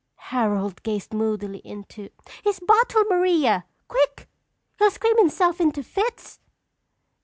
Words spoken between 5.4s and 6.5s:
into fits!